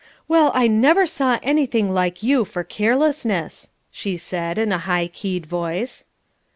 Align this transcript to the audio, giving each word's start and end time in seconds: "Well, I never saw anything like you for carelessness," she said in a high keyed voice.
"Well, 0.27 0.51
I 0.55 0.67
never 0.67 1.05
saw 1.05 1.37
anything 1.43 1.91
like 1.91 2.23
you 2.23 2.43
for 2.43 2.63
carelessness," 2.63 3.71
she 3.91 4.17
said 4.17 4.57
in 4.57 4.71
a 4.71 4.79
high 4.79 5.07
keyed 5.07 5.45
voice. 5.45 6.07